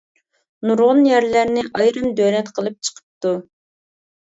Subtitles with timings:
[0.69, 3.37] نۇرغۇن يەرلەرنى ئايرىم دۆلەت قىلىپ چىقىپتۇ.